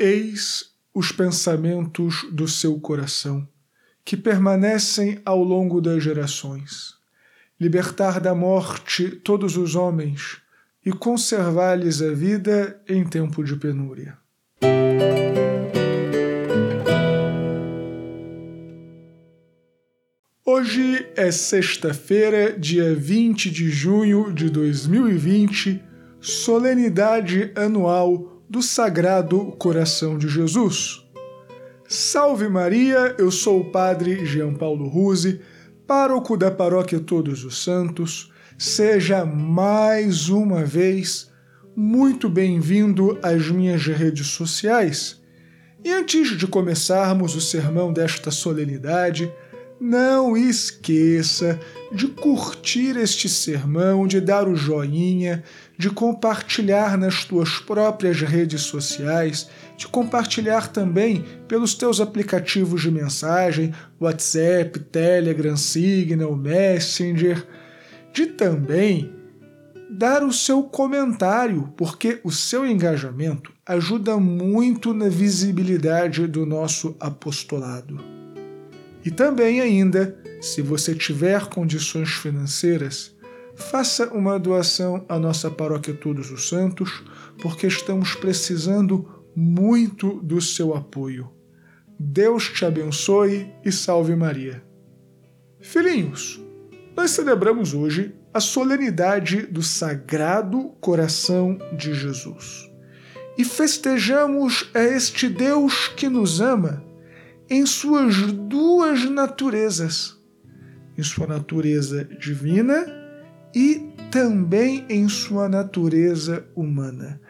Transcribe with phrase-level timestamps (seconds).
[0.00, 3.48] Eis os pensamentos do seu coração,
[4.04, 6.94] que permanecem ao longo das gerações.
[7.58, 10.38] Libertar da morte todos os homens
[10.86, 14.16] e conservar-lhes a vida em tempo de penúria.
[20.46, 25.82] Hoje é sexta-feira, dia 20 de junho de 2020,
[26.20, 31.04] solenidade anual do Sagrado Coração de Jesus.
[31.86, 35.40] Salve Maria, eu sou o Padre Jean Paulo Ruse,
[35.86, 38.32] pároco da Paróquia Todos os Santos.
[38.56, 41.30] Seja mais uma vez
[41.76, 45.20] muito bem-vindo às minhas redes sociais.
[45.84, 49.30] E antes de começarmos o sermão desta solenidade,
[49.80, 51.58] não esqueça
[51.92, 55.42] de curtir este sermão, de dar o joinha,
[55.76, 63.72] de compartilhar nas tuas próprias redes sociais, de compartilhar também pelos teus aplicativos de mensagem,
[64.00, 67.46] WhatsApp, Telegram, Signal, Messenger,
[68.12, 69.12] de também
[69.90, 78.17] dar o seu comentário, porque o seu engajamento ajuda muito na visibilidade do nosso apostolado.
[79.08, 83.16] E também ainda, se você tiver condições financeiras,
[83.56, 87.02] faça uma doação à nossa paróquia Todos os Santos,
[87.40, 91.32] porque estamos precisando muito do seu apoio.
[91.98, 94.62] Deus te abençoe e salve Maria.
[95.58, 96.38] Filhinhos,
[96.94, 102.70] nós celebramos hoje a solenidade do Sagrado Coração de Jesus.
[103.38, 106.86] E festejamos a este Deus que nos ama
[107.50, 110.18] em suas duas naturezas,
[110.96, 112.86] em sua natureza divina
[113.54, 117.20] e também em sua natureza humana.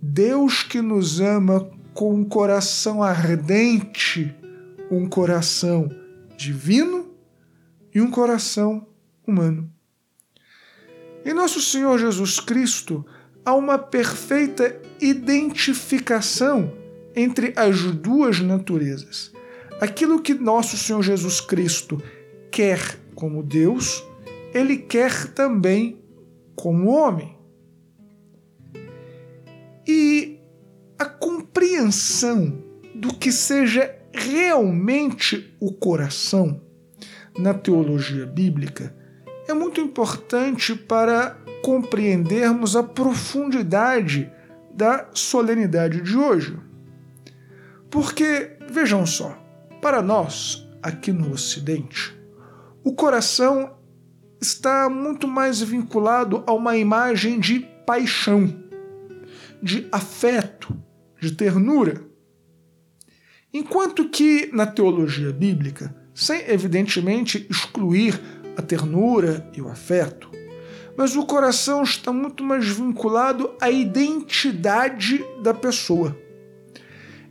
[0.00, 4.34] Deus que nos ama com um coração ardente,
[4.90, 5.90] um coração
[6.36, 7.10] divino
[7.92, 8.86] e um coração
[9.26, 9.72] humano.
[11.24, 13.04] Em nosso Senhor Jesus Cristo
[13.44, 16.72] há uma perfeita identificação
[17.16, 19.32] entre as duas naturezas
[19.80, 22.02] aquilo que nosso Senhor Jesus Cristo
[22.50, 22.80] quer
[23.14, 24.04] como Deus,
[24.52, 26.00] ele quer também
[26.54, 27.36] como homem.
[29.86, 30.40] E
[30.98, 32.62] a compreensão
[32.94, 36.60] do que seja realmente o coração
[37.38, 38.94] na teologia bíblica
[39.46, 44.30] é muito importante para compreendermos a profundidade
[44.72, 46.58] da solenidade de hoje.
[47.90, 49.45] Porque, vejam só,
[49.86, 52.12] para nós, aqui no Ocidente,
[52.82, 53.78] o coração
[54.42, 58.52] está muito mais vinculado a uma imagem de paixão,
[59.62, 60.76] de afeto,
[61.20, 62.04] de ternura.
[63.54, 68.20] Enquanto que na teologia bíblica, sem evidentemente excluir
[68.56, 70.28] a ternura e o afeto,
[70.96, 76.18] mas o coração está muito mais vinculado à identidade da pessoa.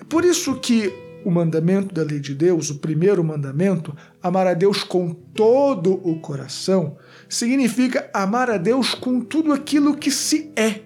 [0.00, 4.54] É por isso que o mandamento da lei de Deus, o primeiro mandamento, amar a
[4.54, 6.96] Deus com todo o coração,
[7.28, 10.82] significa amar a Deus com tudo aquilo que se é.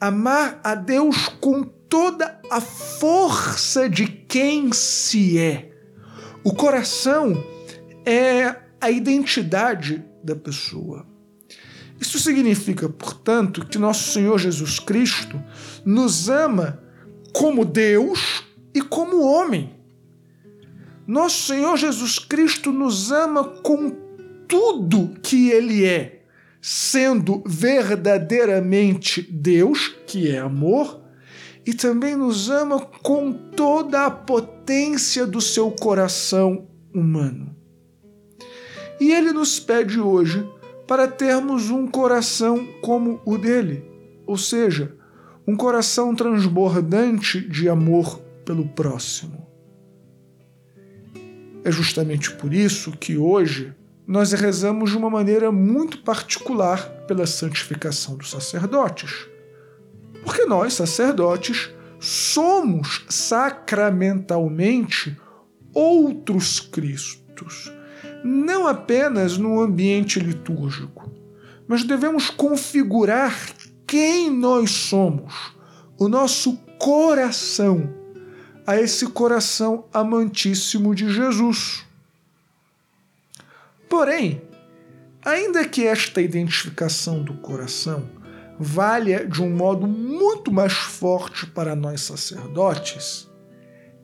[0.00, 5.70] Amar a Deus com toda a força de quem se é.
[6.44, 7.42] O coração
[8.06, 11.06] é a identidade da pessoa.
[12.00, 15.42] Isso significa, portanto, que nosso Senhor Jesus Cristo
[15.84, 16.80] nos ama
[17.32, 18.44] como Deus
[18.78, 19.74] e como homem.
[21.04, 23.90] Nosso Senhor Jesus Cristo nos ama com
[24.46, 26.22] tudo que Ele é,
[26.62, 31.02] sendo verdadeiramente Deus, que é amor,
[31.66, 37.54] e também nos ama com toda a potência do seu coração humano.
[39.00, 40.48] E Ele nos pede hoje
[40.86, 43.84] para termos um coração como o dele,
[44.24, 44.96] ou seja,
[45.46, 49.46] um coração transbordante de amor pelo próximo.
[51.62, 53.74] É justamente por isso que hoje
[54.06, 59.28] nós rezamos de uma maneira muito particular pela santificação dos sacerdotes.
[60.24, 61.68] Porque nós, sacerdotes,
[62.00, 65.14] somos sacramentalmente
[65.74, 67.70] outros Cristos,
[68.24, 71.12] não apenas no ambiente litúrgico,
[71.66, 73.36] mas devemos configurar
[73.86, 75.34] quem nós somos,
[75.98, 77.97] o nosso coração
[78.68, 81.86] a esse coração amantíssimo de Jesus.
[83.88, 84.42] Porém,
[85.24, 88.10] ainda que esta identificação do coração
[88.60, 93.26] valha de um modo muito mais forte para nós sacerdotes,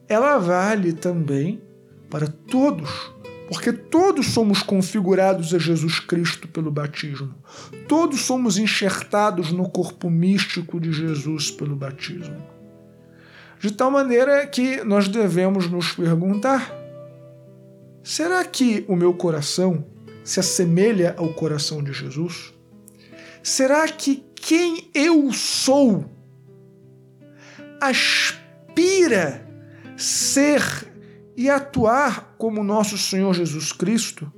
[0.09, 1.63] ela vale também
[2.09, 3.13] para todos,
[3.49, 7.35] porque todos somos configurados a Jesus Cristo pelo batismo.
[7.87, 12.54] Todos somos enxertados no corpo místico de Jesus pelo batismo.
[13.61, 16.73] De tal maneira que nós devemos nos perguntar:
[18.03, 19.85] será que o meu coração
[20.23, 22.53] se assemelha ao coração de Jesus?
[23.43, 26.05] Será que quem eu sou
[27.81, 29.47] aspira
[29.97, 30.63] ser
[31.37, 34.33] e atuar como nosso Senhor Jesus Cristo?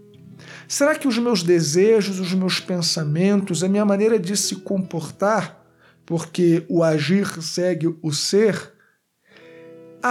[0.68, 5.64] Será que os meus desejos, os meus pensamentos, a minha maneira de se comportar,
[6.04, 8.72] porque o agir segue o ser,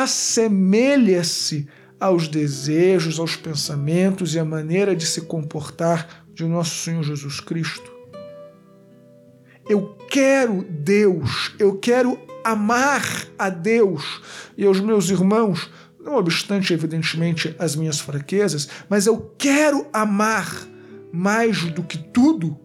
[0.02, 1.68] assemelha-se
[2.00, 7.94] aos desejos, aos pensamentos e à maneira de se comportar de nosso Senhor Jesus Cristo?
[9.68, 13.04] Eu quero Deus, eu quero amar
[13.40, 14.22] a Deus
[14.58, 20.68] e aos meus irmãos, não obstante, evidentemente, as minhas fraquezas, mas eu quero amar
[21.12, 22.60] mais do que tudo?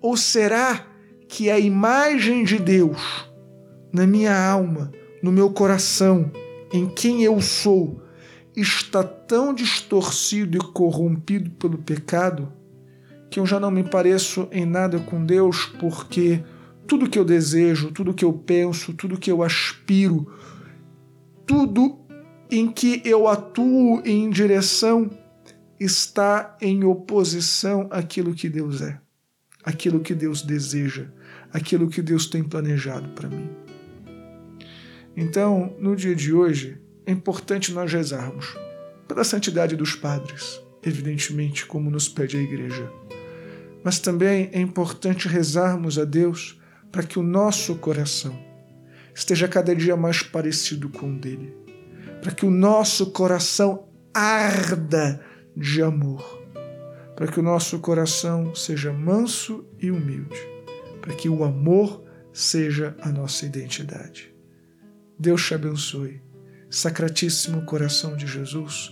[0.00, 0.86] Ou será
[1.28, 3.30] que a imagem de Deus
[3.92, 4.90] na minha alma,
[5.22, 6.30] no meu coração,
[6.72, 8.02] em quem eu sou,
[8.56, 12.52] está tão distorcido e corrompido pelo pecado
[13.30, 16.42] que eu já não me pareço em nada com Deus, porque
[16.86, 20.32] tudo que eu desejo, tudo que eu penso, tudo que eu aspiro,
[21.46, 22.00] tudo
[22.50, 25.08] em que eu atuo em direção
[25.78, 29.00] está em oposição àquilo que Deus é,
[29.62, 31.06] àquilo que Deus deseja,
[31.52, 33.48] àquilo que Deus tem planejado para mim.
[35.16, 38.56] Então, no dia de hoje, é importante nós rezarmos
[39.08, 42.90] pela santidade dos padres, evidentemente, como nos pede a Igreja
[43.82, 46.60] mas também é importante rezarmos a Deus
[46.92, 48.38] para que o nosso coração
[49.14, 51.56] esteja cada dia mais parecido com o dele,
[52.20, 55.24] para que o nosso coração arda
[55.56, 56.42] de amor,
[57.16, 60.38] para que o nosso coração seja manso e humilde,
[61.00, 64.34] para que o amor seja a nossa identidade.
[65.20, 66.22] Deus te abençoe.
[66.70, 68.90] Sacratíssimo coração de Jesus,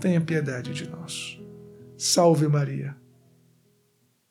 [0.00, 1.40] tenha piedade de nós.
[1.96, 2.96] Salve Maria.